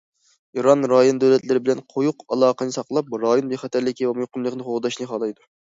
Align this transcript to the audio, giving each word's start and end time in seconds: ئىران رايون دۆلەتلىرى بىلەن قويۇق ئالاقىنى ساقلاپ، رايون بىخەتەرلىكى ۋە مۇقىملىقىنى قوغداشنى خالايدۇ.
ئىران 0.61 0.87
رايون 0.93 1.19
دۆلەتلىرى 1.23 1.61
بىلەن 1.67 1.83
قويۇق 1.95 2.25
ئالاقىنى 2.37 2.75
ساقلاپ، 2.79 3.15
رايون 3.29 3.55
بىخەتەرلىكى 3.55 4.11
ۋە 4.11 4.19
مۇقىملىقىنى 4.23 4.71
قوغداشنى 4.73 5.13
خالايدۇ. 5.15 5.49